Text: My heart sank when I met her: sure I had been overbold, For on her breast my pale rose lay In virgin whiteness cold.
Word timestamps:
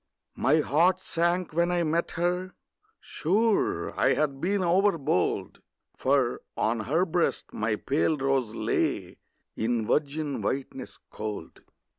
My 0.35 0.61
heart 0.61 0.99
sank 0.99 1.53
when 1.53 1.69
I 1.69 1.83
met 1.83 2.09
her: 2.17 2.55
sure 2.99 3.93
I 3.99 4.15
had 4.15 4.41
been 4.41 4.63
overbold, 4.63 5.61
For 5.95 6.41
on 6.57 6.79
her 6.79 7.05
breast 7.05 7.53
my 7.53 7.75
pale 7.75 8.17
rose 8.17 8.55
lay 8.55 9.17
In 9.55 9.85
virgin 9.85 10.41
whiteness 10.41 10.97
cold. 11.11 11.61